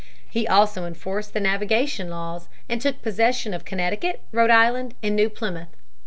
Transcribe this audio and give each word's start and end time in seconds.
He 0.27 0.47
also 0.47 0.85
enforced 0.87 1.31
the 1.31 1.39
navigation 1.39 2.09
laws 2.09 2.49
and 2.67 2.81
took 2.81 3.03
possession 3.03 3.53
of 3.53 3.65
Connecticut, 3.65 4.21
Rhode 4.31 4.49
Island, 4.49 4.95
and 5.03 5.15
New 5.15 5.29
Plymouth. 5.29 5.75